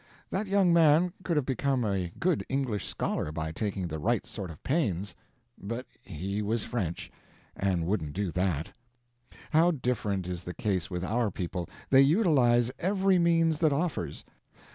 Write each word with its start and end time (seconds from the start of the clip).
That 0.31 0.47
young 0.47 0.73
man 0.73 1.13
could 1.23 1.37
have 1.37 1.45
become 1.45 1.85
a 1.85 2.09
good 2.19 2.43
English 2.49 2.87
scholar 2.87 3.31
by 3.31 3.51
taking 3.51 3.87
the 3.87 3.99
right 3.99 4.25
sort 4.25 4.49
of 4.49 4.63
pains, 4.63 5.13
but 5.59 5.85
he 6.01 6.41
was 6.41 6.63
French, 6.63 7.11
and 7.55 7.85
wouldn't 7.85 8.13
do 8.13 8.31
that. 8.31 8.73
How 9.51 9.69
different 9.69 10.25
is 10.25 10.43
the 10.43 10.55
case 10.55 10.89
with 10.89 11.03
our 11.03 11.29
people; 11.29 11.69
they 11.91 12.01
utilize 12.01 12.71
every 12.79 13.19
means 13.19 13.59
that 13.59 13.71
offers. 13.71 14.25